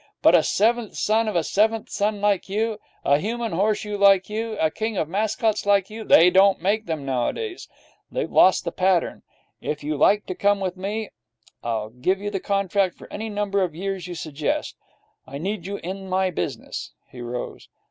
[0.23, 4.57] But a seventh son of a seventh son like you, a human horseshoe like you,
[4.57, 7.69] a king of mascots like you they don't make them nowadays.
[8.11, 9.21] They've lost the pattern.
[9.61, 11.11] If you like to come with me
[11.63, 14.75] I'll give you a contract for any number of years you suggest.
[15.27, 17.69] I need you in my business.' He rose.